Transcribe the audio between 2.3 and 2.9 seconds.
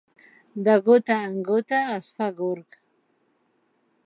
gorg.